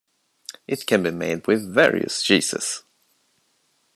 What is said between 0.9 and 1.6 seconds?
be made